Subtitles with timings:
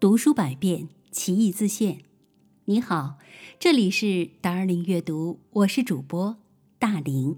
[0.00, 1.98] 读书百遍，其义自现。
[2.64, 3.18] 你好，
[3.58, 6.38] 这里是达尔林阅读，我是主播
[6.78, 7.36] 大林。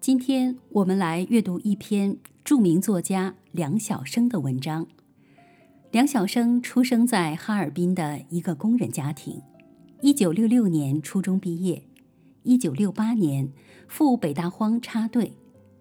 [0.00, 4.88] 今天我们来阅读一篇著名作家梁晓声的文章。
[5.92, 9.40] 梁晓声出生在哈尔滨的一个工人家庭，
[10.02, 11.84] 一九六六年初中毕业，
[12.42, 13.52] 一九六八年
[13.86, 15.34] 赴北大荒插队，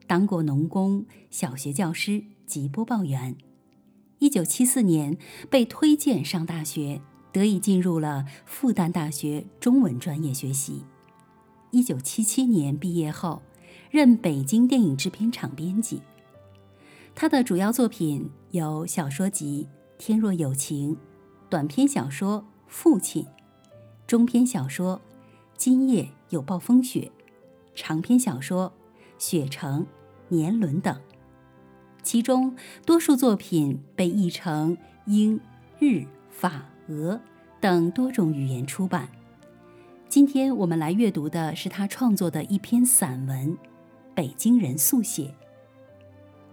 [0.06, 3.36] 当过农工、小学教师及播报员。
[4.20, 5.18] 一九七四年
[5.50, 7.02] 被推荐上大学，
[7.32, 10.84] 得以进入了复旦大学中文专业学习。
[11.72, 13.42] 一九七七年毕业后，
[13.90, 16.02] 任北京电影制片厂编辑。
[17.16, 20.96] 他的主要作品有小说集《天若有情》，
[21.50, 23.24] 短篇小说《父亲》，
[24.06, 24.98] 中篇小说
[25.56, 27.12] 《今夜有暴风雪》，
[27.74, 28.74] 长篇小说
[29.18, 29.82] 《雪城》
[30.28, 31.00] 《年轮》等。
[32.02, 35.40] 其中多数作品被译成英、
[35.80, 37.20] 日、法、俄
[37.60, 39.10] 等多种语言出版。
[40.08, 43.54] 今天我们来阅读的是他创作的一篇散文
[44.16, 45.24] 《北京人速写》。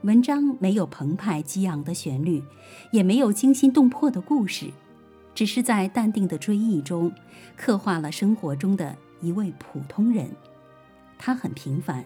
[0.03, 2.43] 文章没有澎湃激昂的旋律，
[2.91, 4.71] 也没有惊心动魄的故事，
[5.35, 7.11] 只是在淡定的追忆中，
[7.57, 10.29] 刻画了生活中的一位普通人。
[11.19, 12.05] 他很平凡。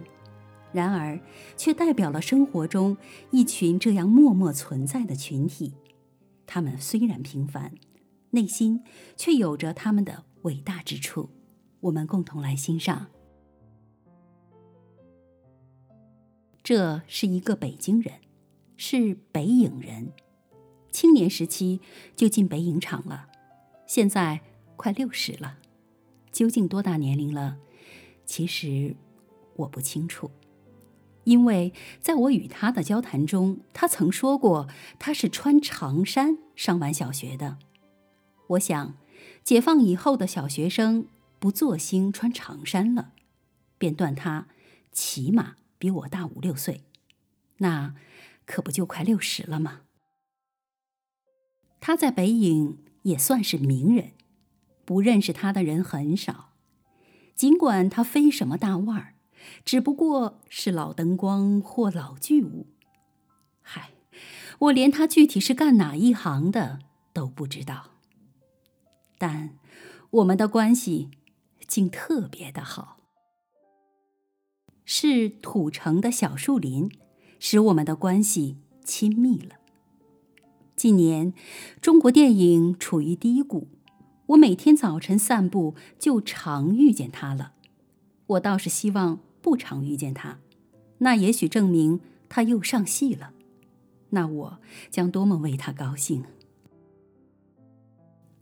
[0.73, 1.21] 然而，
[1.57, 2.97] 却代表了生活中
[3.31, 5.75] 一群这样默默存在的群体。
[6.47, 7.75] 他们虽然平凡，
[8.31, 8.83] 内心
[9.17, 11.31] 却有着他们的伟大之处。
[11.81, 13.09] 我们共同来欣赏。
[16.63, 18.15] 这是一个北京人，
[18.77, 20.13] 是北影人，
[20.93, 21.81] 青年时期
[22.15, 23.29] 就进北影厂了，
[23.87, 24.41] 现在
[24.77, 25.59] 快六十了。
[26.31, 27.59] 究竟多大年龄了？
[28.25, 28.95] 其实
[29.57, 30.31] 我不清楚。
[31.25, 34.69] 因为在我与他的交谈中，他曾说过
[34.99, 37.59] 他是穿长衫上完小学的。
[38.49, 38.95] 我想，
[39.45, 41.07] 解放以后的小学生
[41.39, 43.13] 不作兴穿长衫了，
[43.79, 44.49] 便断他
[44.93, 46.83] 起码比我大五六岁，
[47.59, 47.95] 那
[48.45, 49.83] 可不就快六十了吗？
[51.81, 54.13] 他在北影也算是名人，
[54.85, 56.51] 不认识他的人很少，
[57.35, 59.15] 尽管他非什么大腕儿。
[59.65, 62.67] 只不过是老灯光或老剧务，
[63.63, 63.91] 嗨，
[64.59, 66.81] 我连他具体是干哪一行的
[67.13, 67.91] 都不知道。
[69.19, 69.59] 但
[70.11, 71.11] 我们的关系
[71.67, 72.99] 竟特别的好，
[74.85, 76.91] 是土城的小树林
[77.39, 79.57] 使我们的关系亲密了。
[80.75, 81.35] 近年
[81.81, 83.69] 中国电影处于低谷，
[84.29, 87.53] 我每天早晨散步就常遇见他了。
[88.27, 89.21] 我倒是希望。
[89.43, 90.39] 不常遇见他，
[90.99, 93.33] 那也许证明他又上戏了。
[94.11, 94.59] 那我
[94.91, 96.25] 将多么为他高兴！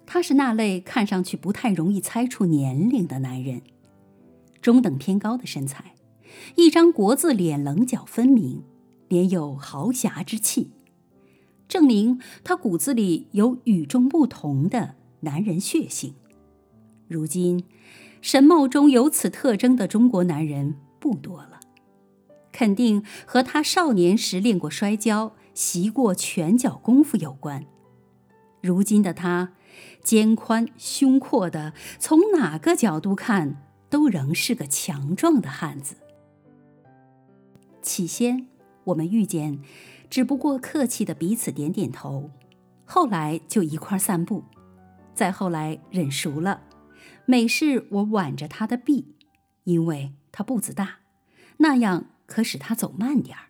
[0.07, 3.61] 他是那类看上去不太容易猜出年龄的男人，
[4.63, 5.95] 中等偏高的身材，
[6.57, 8.63] 一张国字脸，棱角分明，
[9.09, 10.71] 脸有豪侠之气，
[11.69, 16.15] 证明他骨子里有与众不同的男人血性。
[17.07, 17.65] 如今，
[18.23, 20.77] 神貌中有此特征的中国男人。
[20.99, 21.61] 不多了，
[22.53, 27.65] 肯定和他少年时练过摔跤、习过拳脚功夫有关。
[28.61, 29.53] 如今的他，
[30.03, 35.97] 肩宽胸阔的，从哪个角度看都仍是个强壮的汉子。
[37.81, 38.49] 起先
[38.85, 39.61] 我们遇见，
[40.11, 42.31] 只不过客气的彼此点点头，
[42.85, 44.43] 后来就一块散步，
[45.15, 46.63] 再后来忍熟了，
[47.25, 49.15] 每事我挽着他的臂，
[49.65, 50.13] 因为。
[50.33, 50.99] 他步子大，
[51.59, 53.45] 那样可使他走慢点儿。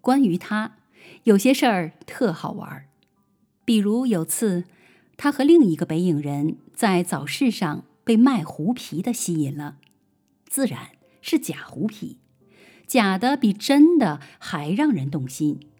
[0.00, 0.76] 关于他，
[1.24, 2.88] 有些事儿特好玩儿，
[3.64, 4.64] 比如有次，
[5.16, 9.78] 他和另一个北影人在早市上被卖狐皮的吸引了，
[10.46, 10.90] 自然
[11.22, 12.18] 是假狐皮，
[12.86, 15.70] 假的比真的还让人动心。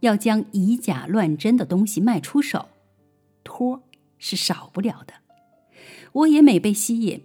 [0.00, 2.70] 要将以假乱真的东西卖出手，
[3.44, 3.82] 托
[4.18, 5.14] 是少不了的。
[6.12, 7.22] 我也每被吸引。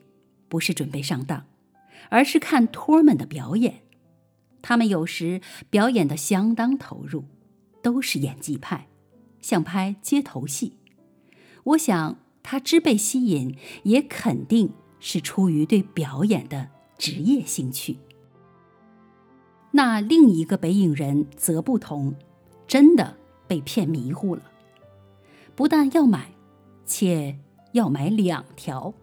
[0.48, 1.46] 不是准备上当，
[2.10, 3.82] 而是看托儿们的表演。
[4.62, 7.26] 他们有时表演的相当投入，
[7.84, 8.88] 都是演技派，
[9.40, 10.78] 像拍街头戏。
[11.64, 17.98] 我想他之被吸引，也肯定是出于对表演的职业兴趣。
[19.72, 22.16] 那另一个北影人则不同，
[22.68, 24.44] 真的被骗迷糊了，
[25.56, 26.32] 不但要买，
[26.86, 27.38] 且
[27.74, 28.94] 要买两条。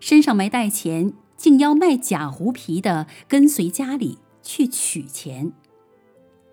[0.00, 5.52] 身上没带钱，竟要卖假狐皮的跟随家里去取钱，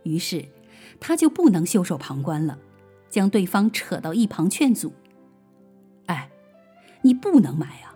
[0.03, 0.45] 于是
[0.99, 2.59] 他就不能袖手旁观了，
[3.09, 4.93] 将对方扯到一旁劝阻
[6.07, 6.29] ：“哎，
[7.01, 7.95] 你不能买啊，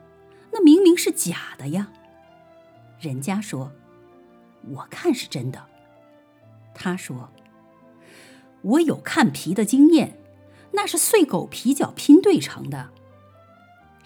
[0.52, 1.92] 那明明是假的呀！”
[3.00, 3.72] 人家说
[4.74, 5.66] ：“我看是真的。”
[6.74, 7.30] 他说
[8.62, 10.18] ：“我有看皮的经验，
[10.72, 12.90] 那是碎狗皮角拼对成的。”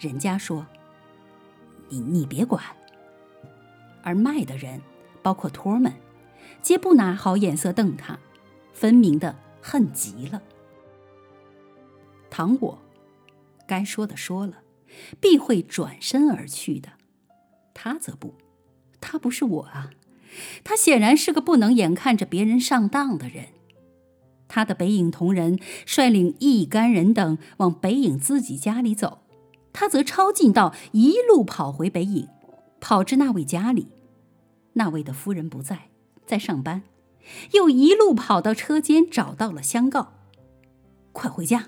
[0.00, 0.66] 人家说
[1.88, 2.62] ：“你你别管。”
[4.02, 4.80] 而卖的人，
[5.22, 5.92] 包括托们，
[6.62, 8.18] 皆不拿好眼色瞪他，
[8.72, 10.42] 分明的恨极了。
[12.30, 12.78] 倘我
[13.66, 14.58] 该说的说了，
[15.20, 16.90] 必会转身而去的。
[17.74, 18.34] 他则不，
[19.00, 19.90] 他不是我啊。
[20.62, 23.46] 他显然是个不能眼看着别人上当的人。
[24.48, 29.25] 他的北影同仁率领一干人等往北影自己家里走，
[29.78, 32.30] 他则抄近道，一路跑回北影，
[32.80, 33.88] 跑至那位家里。
[34.72, 35.90] 那位的夫人不在，
[36.24, 36.84] 在上班，
[37.52, 40.14] 又一路跑到车间，找到了相告
[41.12, 41.66] ：“快回家，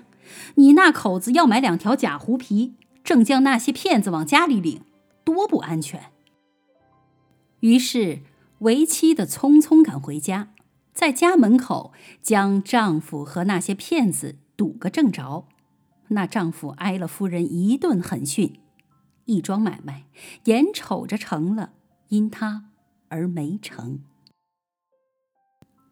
[0.55, 2.73] 你那口子要买两条假狐皮，
[3.03, 4.81] 正将那些骗子往家里领，
[5.23, 6.11] 多不安全。”
[7.61, 8.23] 于是。
[8.59, 10.49] 为妻的匆匆赶回家，
[10.93, 15.45] 在家门口将丈夫和那些骗子堵个正着。
[16.09, 18.59] 那丈夫挨了夫人一顿狠训，
[19.25, 20.05] 一桩买卖
[20.45, 21.73] 眼瞅着成了，
[22.09, 22.69] 因他
[23.09, 24.03] 而没成。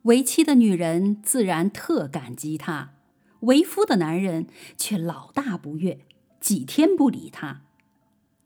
[0.03, 2.93] 为妻的女人自然特感激他，
[3.41, 4.47] 为夫的男人
[4.77, 5.99] 却老大不悦，
[6.39, 7.63] 几天不理他。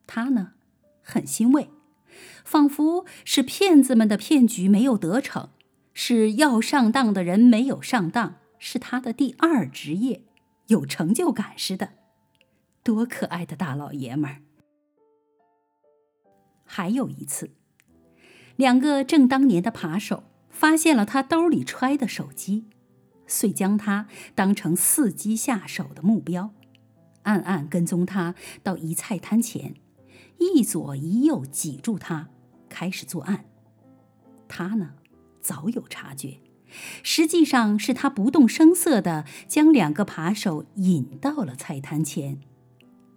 [0.07, 0.53] 他呢，
[1.01, 1.69] 很欣慰。
[2.43, 5.49] 仿佛是骗子们的骗局没有得逞，
[5.93, 10.23] 是要上当的人没有上当，是他的第二职业，
[10.71, 11.89] 有成就感似的。
[12.81, 14.41] 多可爱的大老爷们儿！
[16.63, 17.51] 还有一次，
[18.55, 22.65] 两个正当年的扒手发现了他兜里揣的手机，
[23.27, 26.53] 遂将他当成伺机下手的目标，
[27.23, 28.33] 暗暗跟踪他
[28.63, 29.75] 到一菜摊前。
[30.39, 32.29] 一左一右挤住他，
[32.67, 33.45] 开始作案。
[34.47, 34.93] 他呢，
[35.39, 36.39] 早有察觉，
[37.03, 42.39] 实际上是他不动声色地将两个扒手引到了菜摊前。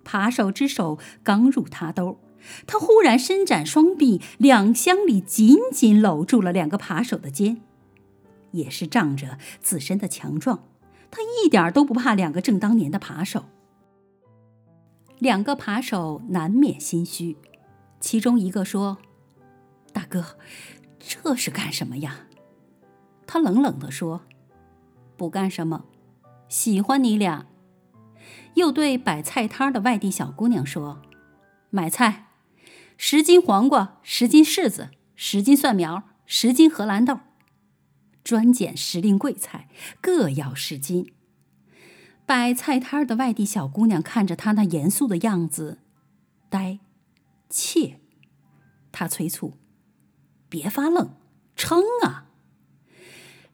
[0.03, 2.21] 扒手之手刚入他兜，
[2.67, 7.63] 他忽然伸展双臂，两箱里紧紧搂住了两个扒手的肩。
[8.51, 10.69] 也是仗着自身的强壮，
[11.11, 13.47] 他一点都不怕两个正当年的扒手。
[15.19, 17.37] 两个扒手难免心虚，
[17.99, 18.99] 其中一个说
[19.93, 20.37] ：“大哥，
[20.99, 22.27] 这是干什么呀？”
[23.27, 24.23] 他冷冷地说
[25.17, 25.85] ：“不干什么，
[26.49, 27.47] 喜欢你俩。”
[28.55, 31.03] 又对摆菜摊的外地小姑娘说
[31.71, 32.29] ：“买菜，
[32.97, 37.19] 十斤黄瓜，十斤柿子，十斤蒜苗，十斤荷兰豆，
[38.23, 39.69] 专拣时令贵菜，
[40.01, 41.13] 各要十斤。”
[42.27, 45.81] 摆菜摊的外地小姑娘看着他那严肃的样子，
[46.49, 46.79] 呆，
[47.51, 48.01] 怯。
[48.93, 49.55] 他催促
[50.49, 51.17] ：“别发愣，
[51.57, 52.24] 撑啊！”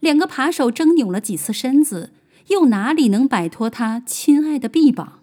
[0.01, 2.13] 两个扒手争扭了几次身子，
[2.49, 5.21] 又哪里能摆脱他亲爱的臂膀，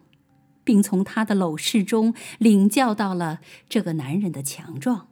[0.63, 5.09] 并从他的搂视中领教到了这个男人的强壮，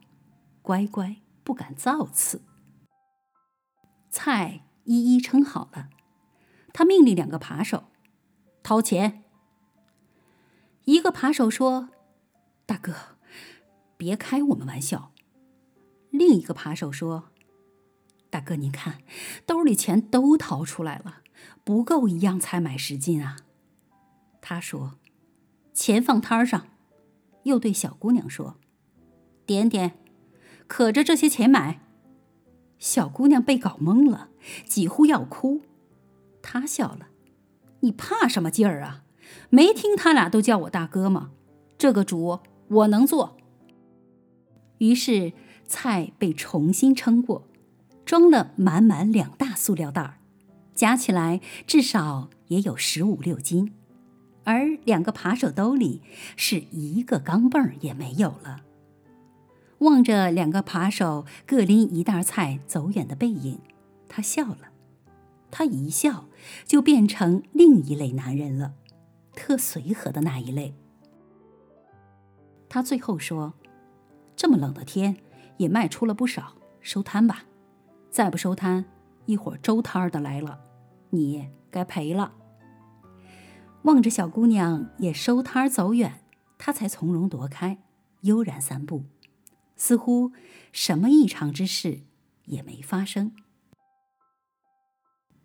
[0.62, 2.42] 乖乖不敢造次。
[4.10, 5.88] 菜一一称好了，
[6.72, 7.84] 他命令两个扒手。
[8.62, 9.22] 掏钱。
[10.84, 11.90] 一个扒手说
[12.66, 12.94] ：“大哥，
[13.96, 15.12] 别开我们玩笑。”
[16.10, 17.30] 另一个扒手说
[18.36, 18.98] ：“大哥，您看，
[19.46, 21.22] 兜里钱都掏出来了，
[21.64, 23.38] 不够一样才买十斤啊。”
[24.42, 24.98] 他说
[25.72, 26.66] ：“钱放摊上。”
[27.44, 28.56] 又对小姑娘说
[29.46, 29.96] ：“点点，
[30.66, 31.80] 可着这些钱买。”
[32.78, 34.28] 小姑娘被搞懵了，
[34.66, 35.62] 几乎要哭。
[36.42, 37.08] 他笑了。
[37.80, 39.04] 你怕什么劲儿啊？
[39.48, 41.30] 没听他俩都叫我大哥吗？
[41.78, 43.38] 这个主我能做。
[44.76, 45.32] 于是
[45.66, 47.45] 菜被重新称过，
[48.06, 50.18] 装了满满两大塑料袋儿，
[50.74, 53.74] 加起来至少也有十五六斤，
[54.44, 56.00] 而两个扒手兜里
[56.36, 58.62] 是一个钢镚儿也没有了。
[59.78, 63.58] 望着两个扒手各拎一袋菜走远的背影，
[64.08, 64.70] 他笑了。
[65.50, 66.28] 他一笑，
[66.64, 68.74] 就变成另一类男人了，
[69.34, 70.74] 特随和的那一类。
[72.68, 73.54] 他最后说
[74.36, 75.16] ：“这么冷的天，
[75.56, 77.44] 也卖出了不少，收摊吧。
[78.16, 78.86] 再不收摊，
[79.26, 80.58] 一会儿周摊的来了，
[81.10, 82.32] 你该赔了。”
[83.84, 86.20] 望着小姑娘也收摊走远，
[86.56, 87.76] 他才从容躲开，
[88.22, 89.04] 悠然散步，
[89.76, 90.32] 似乎
[90.72, 92.04] 什么异常之事
[92.46, 93.32] 也没发生。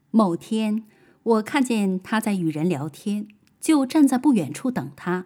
[0.09, 0.85] 某天，
[1.23, 3.27] 我看见他在与人聊天，
[3.59, 5.25] 就站在不远处等他。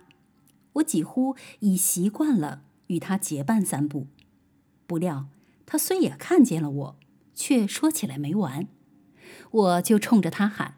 [0.74, 4.08] 我几乎已习惯了与他结伴散步。
[4.88, 5.28] 不料
[5.68, 6.96] 他虽也看见了我，
[7.36, 8.68] 却说起来没完。
[9.52, 10.76] 我就冲着他喊：“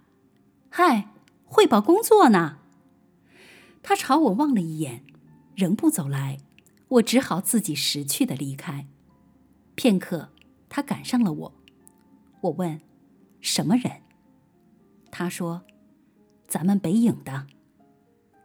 [0.70, 1.12] 嗨，
[1.46, 2.58] 汇报工作呢！”
[3.82, 5.06] 他朝我望了一眼，
[5.56, 6.40] 仍不走来。
[6.90, 8.88] 我只好自己识趣的离开。
[9.76, 10.30] 片刻，
[10.70, 11.54] 他赶上了我。
[12.42, 12.82] 我问
[13.42, 14.02] ：“什么人？”
[15.12, 15.64] 他说
[16.48, 17.48] ：“咱们北影的。”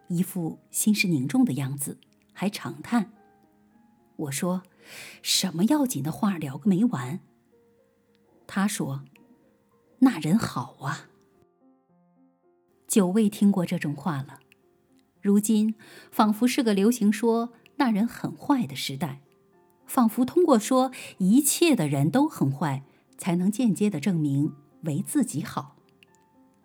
[0.09, 1.99] 一副心事凝重的样子，
[2.33, 3.13] 还长叹。
[4.17, 4.63] 我说
[5.23, 7.21] ：“什么要紧的话，聊个没完。”
[8.55, 9.03] 他说
[10.01, 11.09] ：“那人好啊。”
[12.87, 14.41] 久未听过这种话了，
[15.23, 15.75] 如今
[16.11, 19.23] 仿佛是个流行说那人很坏的时代，
[19.87, 22.85] 仿佛通过说一切的人都很坏，
[23.17, 25.77] 才能间接的证明为自己好，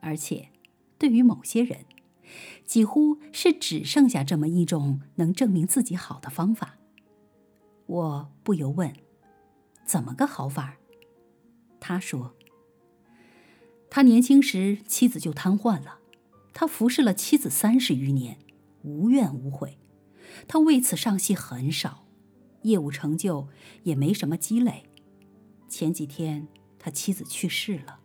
[0.02, 0.50] 而且
[0.98, 1.86] 对于某些人。
[2.66, 6.76] 几乎是只剩下这么一种能证明自己好的方法。
[7.86, 8.94] 我不由问
[9.88, 10.76] ：“怎么个好法？”
[11.80, 12.36] 他说
[13.90, 16.00] ：“他年轻时妻子就瘫痪了，
[16.54, 18.38] 他服侍了妻子三十余年，
[18.84, 19.78] 无怨无悔。
[20.48, 22.06] 他为此上戏很少，
[22.64, 23.48] 业务成就
[23.84, 24.84] 也没什么积累。
[25.70, 26.48] 前几天
[26.80, 28.00] 他妻子去世了，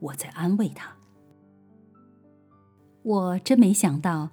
[0.00, 0.96] 我在安慰他。”
[3.04, 4.30] 我真没想到，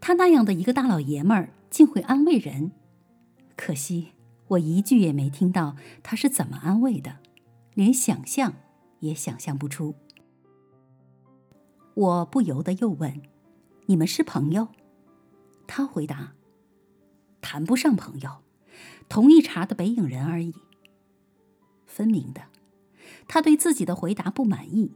[0.00, 2.70] 他那样的一个大老爷们儿竟会安慰人。
[3.56, 4.12] 可惜
[4.48, 7.18] 我一句也没听到他是怎么安慰的，
[7.74, 8.54] 连想象
[9.00, 9.94] 也想象不出。
[11.94, 13.22] 我不由得又问
[13.86, 14.68] ：“你们是朋友？”
[15.66, 16.34] 他回答
[17.40, 18.42] ：“谈不上朋友，
[19.08, 20.54] 同一茬的北影人而已。”
[21.86, 22.46] 分明的，
[23.28, 24.92] 他对自己的回答不满意。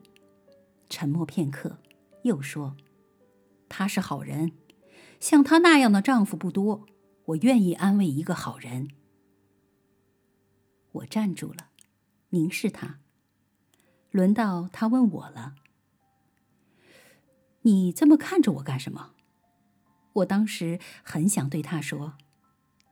[0.88, 1.78] 沉默片刻，
[2.22, 2.76] 又说。
[3.68, 4.52] 他是好人，
[5.20, 6.86] 像他那样的丈夫不多。
[7.26, 8.88] 我愿意安慰一个好人。
[10.92, 11.67] 我站住了，
[12.30, 12.98] 凝视他。
[14.10, 15.54] 轮到他问我了
[17.62, 19.14] ：“你这么看着我干什么？”
[20.14, 22.14] 我当时很想对他说：“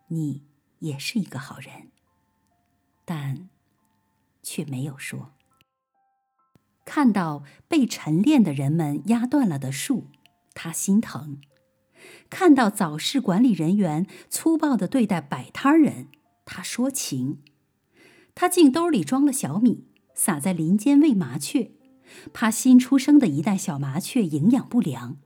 [0.09, 0.45] 你
[0.81, 1.91] 也是一个好人。”
[3.05, 3.49] 但
[4.43, 5.33] 却没有说。
[6.85, 10.09] 看到被晨练的人们压断了的树。
[10.59, 11.41] 他心疼，
[12.31, 16.09] 看到早市管理人员粗暴的对待摆摊人，
[16.47, 17.43] 他说情。
[18.39, 21.71] 他进兜里装了小米，撒在林间喂麻雀，
[22.35, 25.17] 怕新出生的一代小麻雀营养不良。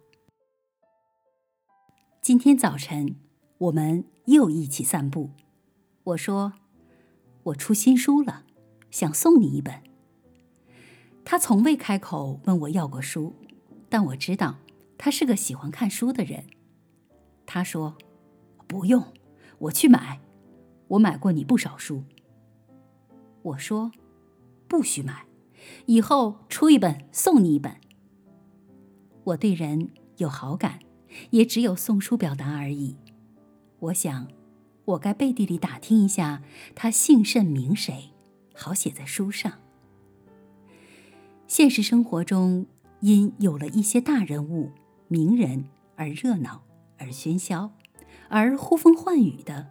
[2.23, 3.17] 今天早晨，
[3.59, 5.31] 我们又一起散步。
[6.05, 6.53] 我说
[7.43, 8.45] ：“我出新书了，
[8.93, 9.83] 想送你一本。”
[11.27, 13.35] 他从未开口问我要过书，
[13.89, 14.59] 但我知道。
[14.97, 16.45] 他是个喜欢看书的人，
[17.45, 17.97] 他说
[18.69, 19.13] ：“不用，
[19.59, 20.21] 我去买。
[20.87, 22.05] 我买过你不少书。”
[23.43, 23.93] 我说
[24.69, 25.27] ：“不许买，
[25.87, 27.77] 以后出一本送你一本。”
[29.25, 30.81] 我对人有好感，
[31.31, 32.97] 也只有送书表达而已。
[33.79, 34.29] 我想，
[34.85, 36.43] 我该背地里打听一下
[36.75, 38.11] 他姓甚名谁，
[38.55, 39.53] 好写在书上。
[41.47, 42.67] 现实生活中，
[43.01, 44.71] 因有了一些大人物。
[45.13, 45.65] 名人
[45.97, 46.63] 而热闹
[46.97, 47.73] 而喧嚣，
[48.29, 49.69] 而呼风唤雨的，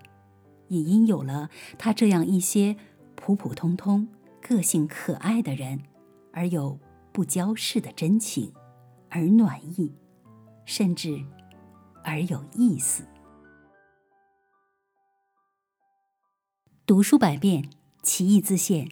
[0.67, 2.75] 也因有了他这样一些
[3.19, 4.07] 普普通通、
[4.41, 5.83] 个性可爱的人，
[6.31, 6.79] 而有
[7.11, 8.51] 不交世的真情，
[9.09, 9.93] 而暖意，
[10.65, 11.23] 甚至
[12.01, 13.05] 而有意思。
[16.85, 17.69] 读书百遍，
[18.01, 18.89] 其义自现。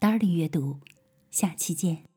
[0.00, 0.80] Darling 阅读，
[1.30, 2.09] 下期见。